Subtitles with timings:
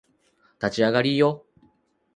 [0.59, 1.45] 立ち上がりーよ